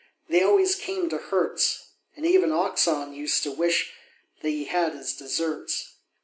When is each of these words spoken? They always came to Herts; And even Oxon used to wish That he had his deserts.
They 0.29 0.41
always 0.41 0.73
came 0.73 1.09
to 1.09 1.17
Herts; 1.19 1.89
And 2.15 2.25
even 2.25 2.51
Oxon 2.51 3.13
used 3.13 3.43
to 3.43 3.51
wish 3.51 3.93
That 4.41 4.49
he 4.49 4.63
had 4.65 4.95
his 4.95 5.15
deserts. 5.15 5.97